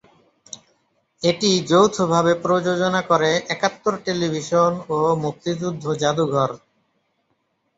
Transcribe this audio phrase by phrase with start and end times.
[1.23, 6.49] এটি যৌথভাবে প্রযোজনা করে একাত্তর টেলিভিশন ও মুক্তিযুদ্ধ জাদুঘর।